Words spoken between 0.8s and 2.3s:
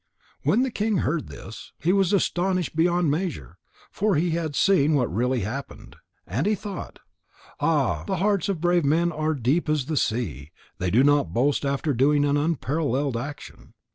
heard this, he was